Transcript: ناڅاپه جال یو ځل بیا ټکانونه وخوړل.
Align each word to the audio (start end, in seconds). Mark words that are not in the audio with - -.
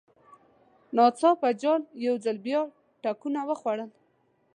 ناڅاپه 0.95 1.49
جال 1.61 1.81
یو 2.05 2.15
ځل 2.25 2.37
بیا 2.45 2.61
ټکانونه 3.03 3.41
وخوړل. 3.49 3.89